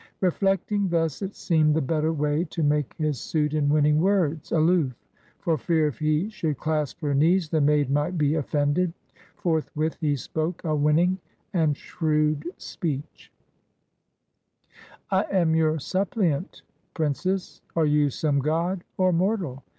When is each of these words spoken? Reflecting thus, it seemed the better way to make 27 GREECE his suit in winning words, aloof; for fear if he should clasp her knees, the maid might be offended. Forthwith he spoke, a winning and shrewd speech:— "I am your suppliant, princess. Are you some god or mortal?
Reflecting 0.19 0.89
thus, 0.89 1.21
it 1.21 1.35
seemed 1.35 1.75
the 1.75 1.79
better 1.83 2.11
way 2.11 2.43
to 2.45 2.63
make 2.63 2.89
27 2.95 2.97
GREECE 2.97 3.07
his 3.07 3.19
suit 3.21 3.53
in 3.53 3.69
winning 3.69 4.01
words, 4.01 4.51
aloof; 4.51 4.93
for 5.41 5.59
fear 5.59 5.85
if 5.89 5.99
he 5.99 6.27
should 6.31 6.57
clasp 6.57 7.01
her 7.01 7.13
knees, 7.13 7.49
the 7.49 7.61
maid 7.61 7.87
might 7.91 8.17
be 8.17 8.33
offended. 8.33 8.93
Forthwith 9.35 9.97
he 10.01 10.15
spoke, 10.15 10.63
a 10.63 10.73
winning 10.75 11.19
and 11.53 11.77
shrewd 11.77 12.45
speech:— 12.57 13.31
"I 15.11 15.25
am 15.25 15.53
your 15.53 15.77
suppliant, 15.77 16.63
princess. 16.95 17.61
Are 17.75 17.85
you 17.85 18.09
some 18.09 18.39
god 18.39 18.83
or 18.97 19.13
mortal? 19.13 19.61